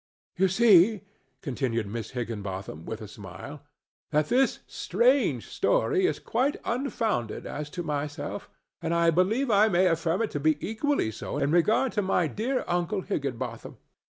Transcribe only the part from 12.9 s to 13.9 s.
Higginbotham.